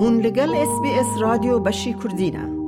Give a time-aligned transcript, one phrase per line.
[0.00, 2.58] هون لگل اس بی اس رادیو بشی کردینه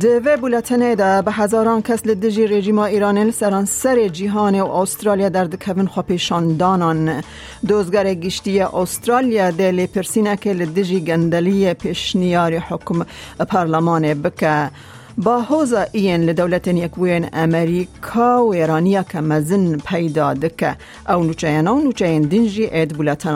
[0.00, 5.44] دوه بولتنه ده به هزاران کس لدجی رژیم ایران سران سر جیهان و استرالیا در
[5.44, 7.22] دکوین خوپیشاندانان
[7.68, 13.06] دوزگر گشتی استرالیا ده لپرسینه که لدجی گندلی پیشنیار حکم
[13.48, 14.70] پارلمان بکه.
[15.18, 15.42] با
[16.16, 20.76] لدولت یکوین امریکا و ایرانیا که مزن پیدا دکه
[21.08, 23.34] او نوچه و نوچه دنجی اید بولتن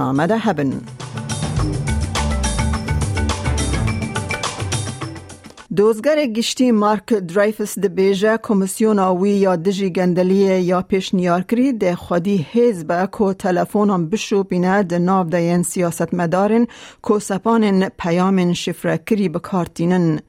[5.77, 11.73] دوزگر گشتی مارک درایفس ده بیجه کمیسیون آوی یا دجی گندلیه یا پیش نیار کری
[11.73, 16.67] ده خودی حزب کو تلفون هم بشو بینه ده ناو ده ین سیاست مدارن
[17.03, 20.21] کو سپان پیام شفره کری بکارتینن.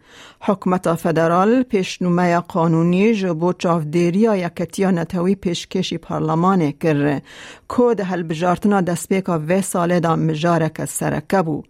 [0.42, 7.22] حکمت فدرال پیشنومه قانونی جبو چافدیریا یکتیا نتوی پیشکشی پارلمان کر
[7.68, 11.64] کو ده هل بجارتنا دسپیکا و ساله دا مجارک سرکه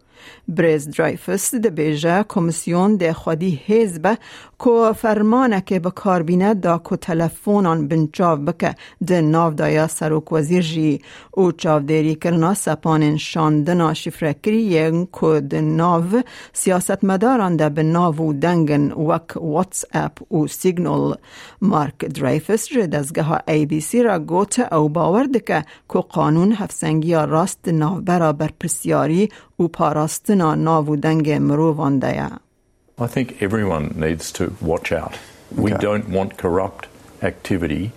[0.47, 4.17] بو بریز درایفس ده بیجه کمیسیون ده خودی حزب
[4.58, 8.75] کو فرمانه که به کاربینه دا کو تلفونان بنچاو بکه
[9.08, 16.22] ده ناو دایا سروک وزیر جی او چاودیری کرنا سپان شاندنا شفرکری کو ده ناو
[16.53, 21.17] سیاست مداران ده به ناو و دنگن وک واتس اپ و سیگنال
[21.61, 27.14] مارک درایفس جه دزگه ای بی سی را گوت او باور دکه کو قانون هفسنگی
[27.14, 29.30] راست ناو برابر پرسیاری
[29.62, 32.28] و پاراستنا ناو و دنگ مرووان ده
[33.01, 35.14] I think everyone needs to watch out.
[35.55, 36.89] We don't want corrupt
[37.23, 37.92] activity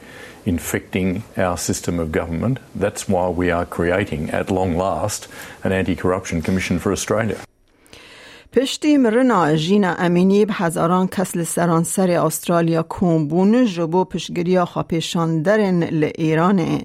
[0.45, 2.59] infecting our system of government.
[2.75, 5.27] That's why we are creating, at long last,
[5.63, 7.37] an anti corruption commission for Australia.
[8.53, 15.83] پشتی مرنا جینا امینی به هزاران کس لسران سر استرالیا کومبون جبو پشگیریا خواپیشان درن
[15.83, 16.81] لإیران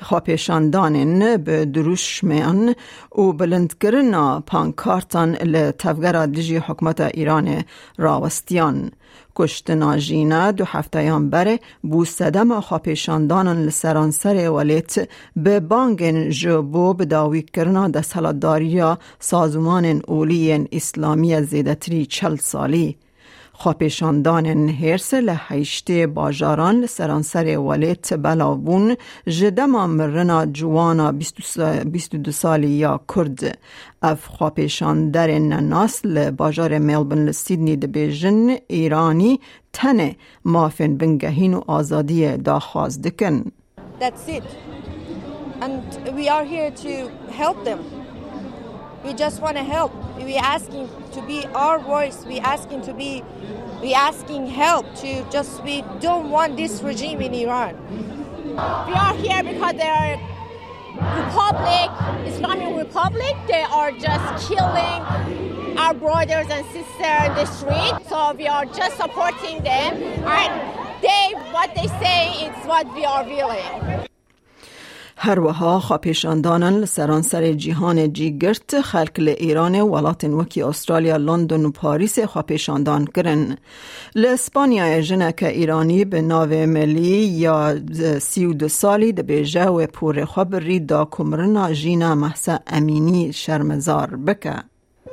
[0.00, 2.74] خواپیشاندانن به دروشمیان
[3.18, 7.64] و بلندگرنا پانکارتان لتفگر دیجی حکمت ایران
[7.98, 8.90] راوستیان.
[9.36, 17.88] کشتنا جینا دو هفتهیان بره بو سدم خواپیشاندانن لسرانسر ولیت به بانگن جبو بداوی کرنا
[17.88, 22.96] ده سلاداریا سازمان اولی اسلامی زیدتری چل سالی.
[23.60, 28.96] خواپیشاندان هرس لحیشت باجاران سرانسر ولیت بلاوون
[29.26, 33.58] جدما مرنا جوانا 22 سالی یا کرد
[34.02, 36.02] اف خواپیشاندر ناس
[36.36, 39.40] باجار ملبن لسیدنی دبیجن ایرانی
[39.72, 43.44] تنه مافن بنگهین و آزادی داخواز دکن
[44.00, 44.44] That's it.
[45.60, 45.82] And
[46.14, 46.92] we are here to
[47.32, 47.97] help them.
[49.04, 49.92] We just want to help.
[50.16, 52.24] We asking to be our voice.
[52.26, 53.22] We asking to be,
[53.80, 55.62] we asking help to just.
[55.62, 57.76] We don't want this regime in Iran.
[58.50, 60.18] We are here because they are
[60.98, 61.90] Republic,
[62.26, 63.36] Islamic Republic.
[63.46, 67.94] They are just killing our brothers and sisters in the street.
[68.08, 69.94] So we are just supporting them.
[70.26, 74.08] And they, what they say is what we are willing.
[75.26, 83.56] وها خواپیشاندانن سرانسر جیهان جیگرت خلق ایران ولاتن وکی استرالیا لندن و پاریس خواپیشاندان کرن
[84.14, 87.76] لاسپانیا جنک ایرانی به ناو ملی یا
[88.20, 94.16] سی و دو سالی ده بیجه و پور خبری دا کمرنا جینا محسا امینی شرمزار
[94.16, 94.54] بکه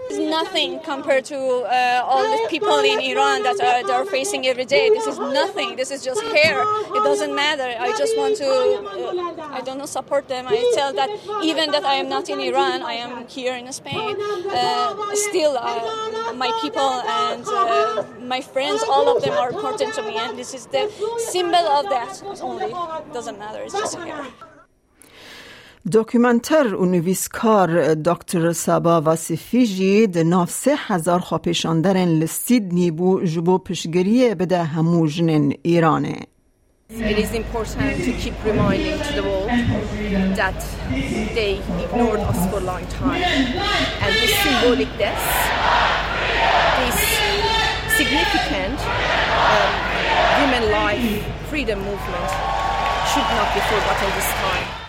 [0.08, 4.46] It's nothing compared to uh, all the people in Iran that are, that are facing
[4.46, 4.90] every day.
[4.90, 5.76] This is nothing.
[5.76, 6.62] This is just hair.
[6.98, 7.76] It doesn't matter.
[7.80, 10.46] I just want to, uh, I don't know, support them.
[10.48, 11.10] I tell that
[11.44, 14.16] even that I am not in Iran, I am here in Spain.
[14.20, 20.04] Uh, still, uh, my people and uh, my friends, all of them are important to
[20.04, 22.22] me, and this is the symbol of that.
[22.42, 23.64] Only it doesn't matter.
[23.64, 24.26] It's just hair.
[25.94, 33.58] دکمنتر و نویسکار دکتر سابا واسفی جی ده ناف سه هزار خواپیشاندرن لسیدنی بو جبو
[33.58, 36.16] پشگریه بده همو جنن ایرانه
[36.90, 39.50] It is important to keep reminding to the world
[40.42, 40.60] that
[41.38, 41.52] they
[41.84, 43.24] ignored us for a long time.
[44.04, 45.26] And this symbolic death,
[46.80, 47.00] this
[48.00, 48.80] significant
[49.54, 49.72] um,
[50.40, 51.10] women life
[51.50, 52.30] freedom movement
[53.12, 54.85] should not be forgotten this time.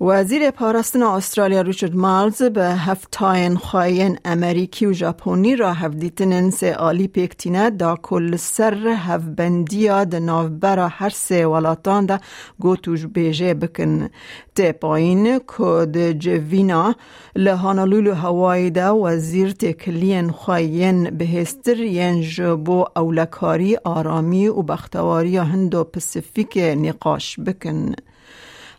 [0.00, 7.08] وزیر پاراستن استرالیا ریچارد مالز به هفتاین خواین امریکی و ژاپنی را هفدیتنن سه آلی
[7.08, 12.18] پیکتینه دا کل سر هفبندی د نوبرا هر سه ولاتان دا
[12.60, 14.08] گوتوش بیجه بکن.
[14.54, 16.94] ته پایین کد جوینا
[17.36, 26.56] لحانالولو هوایی دا وزیر تکلین خواین بهستر ین جبو اولکاری آرامی و بختواری هندو پسیفیک
[26.56, 27.94] نقاش بکن.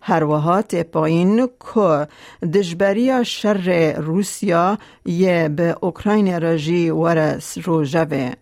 [0.01, 2.07] هر وهات پایین که
[2.53, 8.33] دجبری شر روسیا یه به اوکراین رژی ورس رو جوه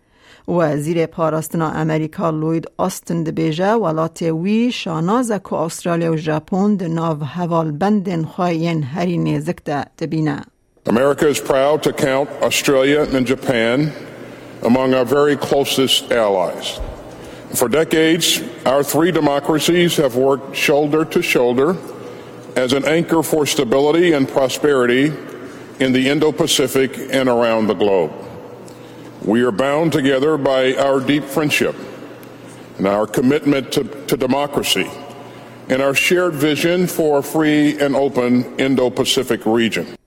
[0.48, 7.24] وزیر پاراستنا امریکا لوید آستن دبیجه ولات وی شانازه که استرالیا و ژاپن د ناو
[7.24, 10.42] حوال بندن خواهین هری نزک ده تبینه
[10.88, 13.92] America is proud to count Australia and Japan
[14.62, 16.80] among our very closest allies.
[17.54, 21.76] For decades, our three democracies have worked shoulder to shoulder
[22.56, 25.12] as an anchor for stability and prosperity
[25.80, 28.12] in the Indo Pacific and around the globe.
[29.24, 31.74] We are bound together by our deep friendship
[32.76, 34.88] and our commitment to, to democracy
[35.68, 39.97] and our shared vision for a free and open Indo Pacific region.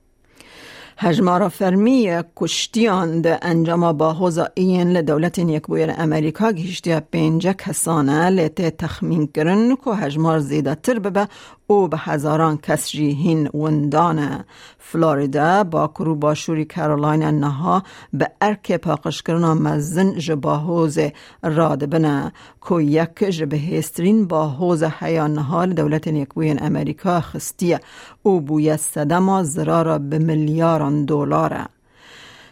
[1.04, 8.78] هجمارا فرمی کشتیان ده انجام با حوزا این لدولت یکبویر امریکا گیشتی پینجا کسانه لیت
[8.78, 11.28] تخمین کرن که هجمار زیده تر ببه
[11.72, 14.46] او به هزاران کس جیهین وندانه
[14.78, 17.84] فلوریدا با کرو باشوری کارولین نها
[18.14, 21.00] به ارک پاقش کرنا مزن جبا حوز
[21.44, 22.32] راد بنه
[22.70, 27.80] که یک جبه هسترین با حوز حیان نهال دولت یکبوین امریکا خستیه
[28.24, 31.68] او بوی صدما زرارا به میلیاران دلاره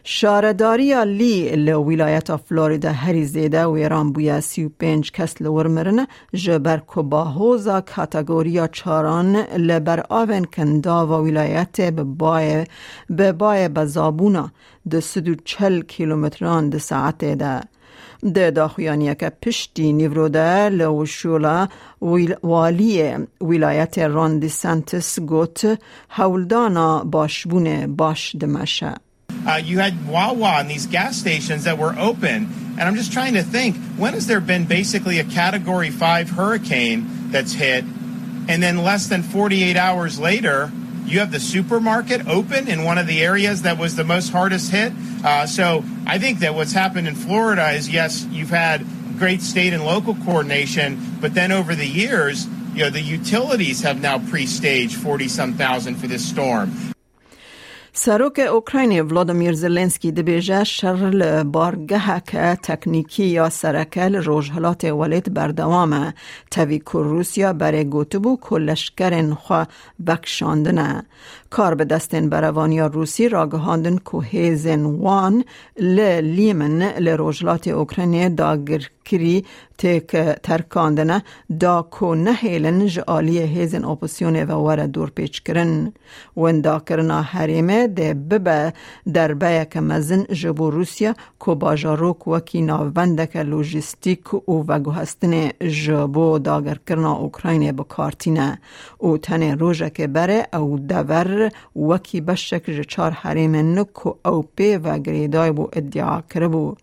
[0.03, 6.07] شارداری لی لولایت فلوریدا هری زیده و ایران بویا سی و پنج کس لور مرنه
[6.33, 11.93] جبر که با حوزا کاتگوریا چاران لبر آون کندا و ولایت
[13.09, 14.51] به بای بزابونا
[14.89, 17.61] ده سدو چل کیلومتران ده ساعت ده.
[18.33, 21.67] ده داخویانی که پشتی نیوروده لوشولا
[22.43, 25.79] والی ولایت راندی سنتس گوت
[26.09, 29.08] هولدانا باشبونه باش دمشه.
[29.47, 32.49] Uh, you had Wawa and these gas stations that were open.
[32.79, 37.31] And I'm just trying to think when has there been basically a category five hurricane
[37.31, 37.83] that's hit?
[37.83, 40.71] And then less than 48 hours later,
[41.05, 44.71] you have the supermarket open in one of the areas that was the most hardest
[44.71, 44.93] hit.
[45.23, 48.85] Uh, so I think that what's happened in Florida is yes, you've had
[49.17, 54.01] great state and local coordination, but then over the years, you know, the utilities have
[54.01, 56.88] now pre-staged 40 some thousand for this storm.
[58.01, 61.43] سروک اوکراین ولادیمیر زلنسکی دبیجه شر
[62.25, 66.13] که تکنیکی یا سرکل روژهلات ولید بردوامه
[66.51, 69.65] توی روسیا برای گوتبو کلشکرین خوا
[70.07, 71.05] بکشاندنه
[71.49, 75.43] کار به دستین بروانیا روسی را گهاندن که هیزن وان
[75.77, 79.45] لیمن ل روژهلات اوکراین داگر کری
[79.79, 80.11] تک
[80.43, 81.23] ترکاندنه
[81.61, 85.93] دا کو نهیلن جالی هیزن اپوسیون و وره دور پیچ کرن
[86.37, 88.73] وندا کرنا حریمه ده ببه
[89.13, 92.61] در بیه که مزن جبو روسیا کو باجاروک وکی
[93.25, 95.49] که لوجستیک و گوهستن
[95.85, 98.59] جبو داگر کرنا اوکراین بکارتینه
[98.97, 104.97] او تن روژه که بره او دور وکی بشک جچار حریمه نکو او پی و
[104.97, 106.75] گریدای بو ادعا کربو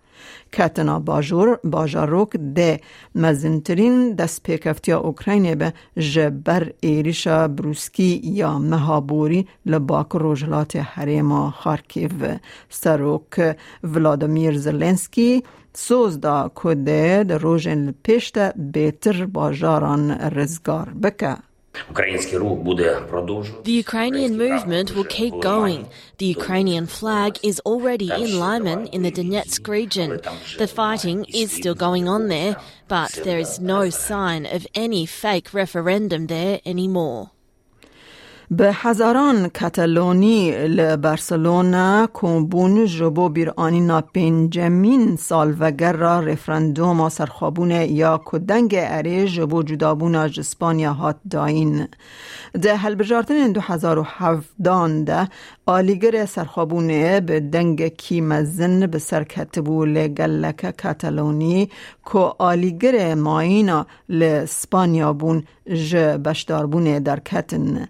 [0.52, 2.80] کتنا باجور باجاروک ده
[3.14, 12.38] مزنترین دست پیکفتیا اوکراینه به جبر ایریشا بروسکی یا مهابوری لباک روجلات حریما خارکیو
[12.70, 15.42] سروک ولادیمیر زلنسکی
[15.74, 21.36] سوز دا کده در روژن پیشت بیتر باجاران رزگار بکه
[23.64, 25.88] The Ukrainian movement will keep going.
[26.18, 30.20] The Ukrainian flag is already in Lyman in the Donetsk region.
[30.58, 32.56] The fighting is still going on there,
[32.88, 37.30] but there is no sign of any fake referendum there anymore.
[38.50, 43.80] به هزاران کتالونی لبرسلونا کومبون جبو بیرانی
[45.16, 51.88] سال وگر را رفرندوم سرخابون یا کدنگ اره جبو جدابون جسپانیا هات داین.
[52.62, 55.28] ده هل بجارتن دو هزار و هفدان ده
[55.66, 61.70] آلیگر سرخابونه به دنگ کی مزن به سرکتبو لگلک کتالونی
[62.12, 67.88] که آلیگر مایینا لسپانیا بون ج بشداربونه در کتن.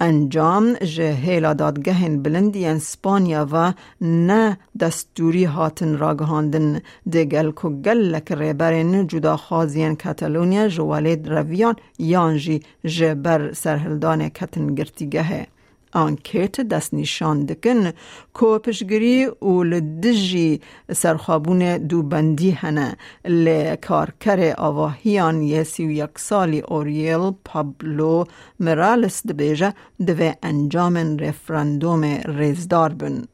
[0.00, 6.80] انجام جه هیلا دادگهن بلندی اسپانیا و نه دستوری هاتن راگهاندن
[7.12, 15.46] دگل که گلک ریبرین جدا خازین کتالونیا جوالید رویان یانجی جبر سرهلدان کتن گرتیگهه.
[15.92, 17.92] آنکیت دست نشان دکن
[18.32, 20.60] کو پشگری و لدجی
[20.92, 28.24] سرخابون دوبندی هنه لکارکر آواهیان یسی و یک سالی اوریل پابلو
[28.60, 29.74] مرالس دبیجه
[30.06, 32.04] دوه انجام رفراندوم
[32.38, 33.24] ریزدار بن.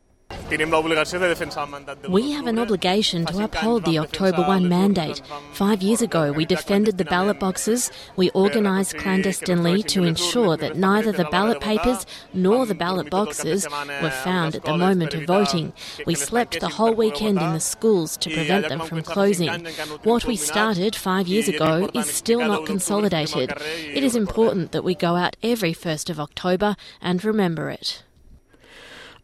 [2.08, 5.20] We have an obligation to uphold the October 1 mandate.
[5.52, 7.90] Five years ago, we defended the ballot boxes.
[8.16, 13.66] We organised clandestinely to ensure that neither the ballot papers nor the ballot boxes
[14.02, 15.72] were found at the moment of voting.
[16.06, 19.66] We slept the whole weekend in the schools to prevent them from closing.
[20.04, 23.52] What we started five years ago is still not consolidated.
[23.92, 28.04] It is important that we go out every 1st of October and remember it.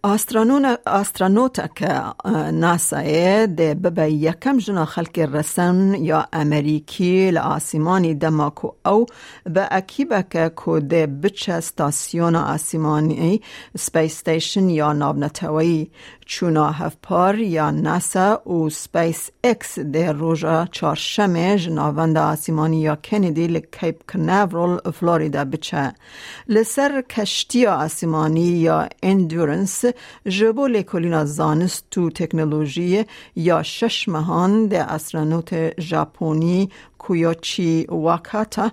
[0.02, 1.83] آسترانوتک
[2.52, 3.02] ناسا
[3.47, 6.28] ده ببه یکم جنا خلق رسن یا
[7.30, 9.07] لآسیمانی دماکو او
[9.45, 13.40] به اکیبه که که ده بچه ستاسیون آسیمانی
[13.78, 15.90] سپیس ستیشن یا نابنتوی
[16.26, 24.11] چونا هفپار یا ناسا و سپیس اکس ده روژا چارشمه جناوند آسیمانی یا کندی لکیپ
[24.12, 25.92] کناورل فلوریدا بچه.
[26.49, 29.85] لسر کشتی آسیمانی یا اندورنس
[30.26, 33.04] جبو لیکولینا زانست تو تکنولوژی
[33.37, 36.70] یا شش مهان ده استرانوت ژاپنی
[37.00, 38.71] کویاچی واکاتا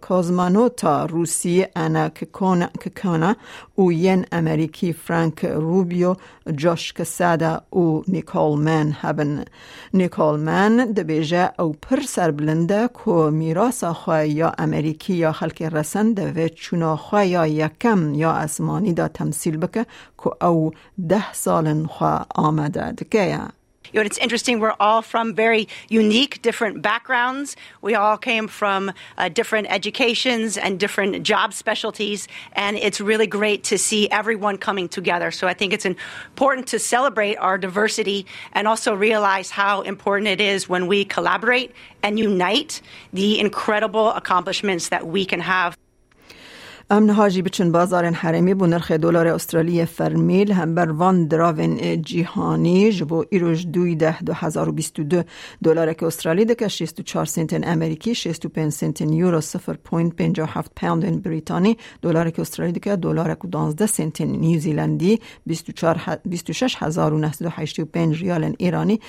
[0.00, 3.36] کازمانوتا روسی انا ککانا
[3.78, 6.14] و ین امریکی فرانک روبیو
[6.56, 9.44] جاش کسادا و نیکول من هبن
[9.94, 16.48] نیکول من دبیجه او پر بلنده که میراس خواه یا امریکی یا خلق رسن دوه
[16.48, 19.86] چونا خواه یا یکم یا اسمانی دا تمثیل بکه
[20.24, 20.72] که او
[21.08, 23.38] ده سال خواه آمده دکه
[23.92, 24.60] You know, it's interesting.
[24.60, 27.56] We're all from very unique, different backgrounds.
[27.82, 33.64] We all came from uh, different educations and different job specialties, and it's really great
[33.64, 35.30] to see everyone coming together.
[35.30, 40.40] So I think it's important to celebrate our diversity and also realize how important it
[40.40, 42.80] is when we collaborate and unite
[43.12, 45.76] the incredible accomplishments that we can have.
[46.92, 52.92] امن هاجی بچن بازار حرمی بو نرخ دلار استرالی فرمیل هم بر وان دراون جیهانی
[52.92, 55.22] جبو ایروش دوی ده دو هزار و بیست دو
[55.64, 59.72] دلار که استرالی دکه شیست و چار سنتن امریکی شیست و پین سنتن یورو سفر
[59.72, 61.76] پوینت هفت پوند بریتانی.
[62.02, 66.76] دلار که استرالی دکه دلار که دانزده سنتن نیوزیلندی بیست و, چار بیست و شش
[66.78, 69.00] هزار و نهصد و هشت و پنج ریال ایرانی.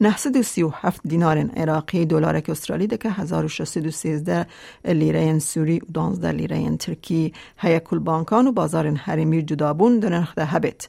[0.00, 2.04] نهصد و سی و هفت دینار عراقی.
[2.04, 4.46] دلار که استرالی دکه هزار و شست و سیزده
[4.84, 7.29] لیره سوری و دانزده لیره ترکی.
[7.58, 10.88] هیکل بانکان و بازار حریمی جدابون در هبت.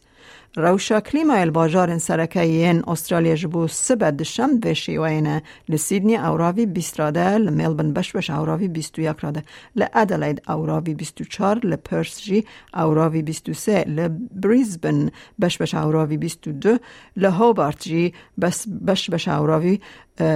[0.55, 7.37] روشا کلیما الباجار سرکه ین استرالیا جبو سبد دشم و شیوین لسیدنی اوراوی بیست راده
[7.37, 9.43] لملبن بش بش اوراوی بیست و یک راده
[9.75, 16.17] لعدلید اوراوی بیست و چار لپرس جی اوراوی بیست و سه لبریزبن بش بش اوراوی
[16.17, 16.77] بیست و دو
[17.17, 19.79] لهوبارت جی بس اوراوی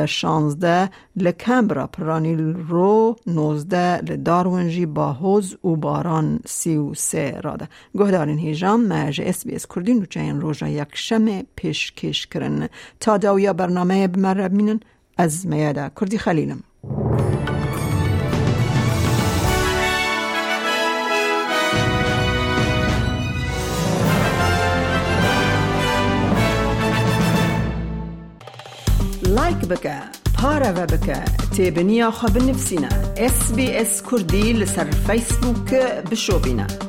[0.07, 8.81] شانزده لکمبرا پرانیل رو نوزده لدارونجی باهوز و باران سی و سه راده گهدارین هیجام
[8.81, 13.53] مرج اس بی اس کردین و جین روژا یک شم پیش کش کرن تا داویا
[13.53, 14.79] برنامه بمرب مینن
[15.17, 16.63] از میاده کردی خلیلم.
[29.71, 29.97] بکە.
[30.37, 31.19] پارەوە بکە.
[31.55, 32.91] تێبنییا خە بنفسینە
[33.35, 36.84] SسBS کوردی لەسەر فیسبووکە بشۆبینە.